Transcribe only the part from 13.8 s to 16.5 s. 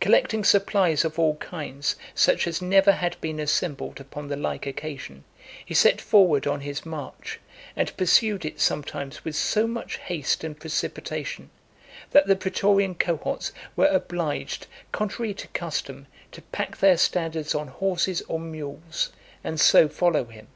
obliged, contrary to custom, to